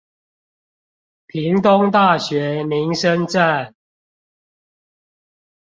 [1.27, 3.75] 屏東大學民生站